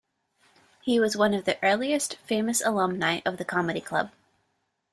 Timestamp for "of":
1.35-1.45, 3.23-3.37